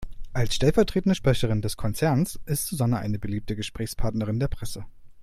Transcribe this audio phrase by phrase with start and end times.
[0.33, 4.83] Als stellvertretende Sprecherin des Konzerns ist Susanne eine beliebte Gesprächspartnerin der Presse.